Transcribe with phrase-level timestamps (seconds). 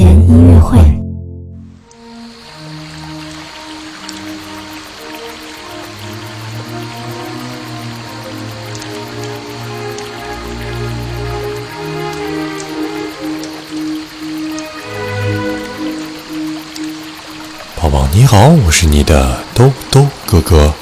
[0.00, 0.78] 前音乐会。
[17.76, 20.72] 宝宝你好，我是你的兜兜哥哥，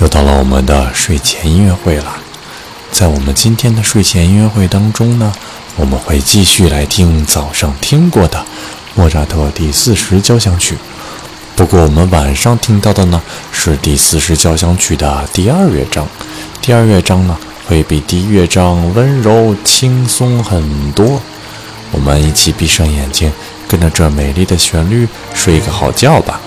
[0.00, 2.16] 又到了我们的睡前音乐会了。
[2.90, 5.32] 在我们今天的睡前音乐会当中呢，
[5.76, 8.44] 我们会继续来听早上听过的
[8.94, 10.76] 莫扎特第四十交响曲。
[11.54, 16.06] 不过我们晚上听到的呢是第四十交响曲的第二乐章。
[16.60, 21.20] 第二乐章呢会比第一乐章温柔轻松很多。
[21.92, 23.30] 我们一起闭上眼睛，
[23.68, 26.40] 跟着这美丽的旋律睡个好觉吧。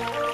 [0.00, 0.29] Bye.